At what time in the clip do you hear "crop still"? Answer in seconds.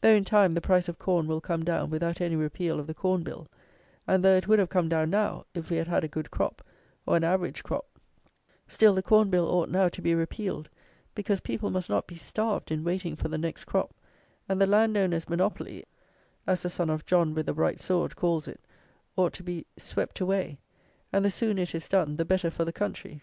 7.62-8.94